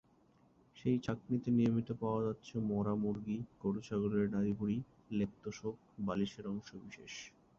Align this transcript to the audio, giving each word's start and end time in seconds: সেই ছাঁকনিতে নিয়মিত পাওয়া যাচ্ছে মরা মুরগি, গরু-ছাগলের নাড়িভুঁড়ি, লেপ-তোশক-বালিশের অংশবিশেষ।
সেই 0.75 0.97
ছাঁকনিতে 0.99 1.49
নিয়মিত 1.51 1.89
পাওয়া 2.01 2.21
যাচ্ছে 2.23 2.53
মরা 2.69 2.93
মুরগি, 2.95 3.37
গরু-ছাগলের 3.61 4.25
নাড়িভুঁড়ি, 4.29 4.77
লেপ-তোশক-বালিশের 5.11 6.45
অংশবিশেষ। 6.47 7.13